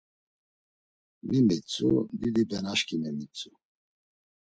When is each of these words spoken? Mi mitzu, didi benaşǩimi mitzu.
Mi 1.27 1.39
mitzu, 1.47 1.91
didi 2.19 2.43
benaşǩimi 2.49 3.11
mitzu. 3.17 3.51